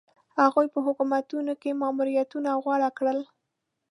[0.41, 3.19] هغوی په حکومتونو کې ماموریتونه غوره کړل.